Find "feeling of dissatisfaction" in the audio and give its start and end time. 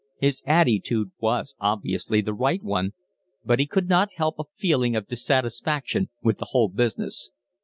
4.55-6.09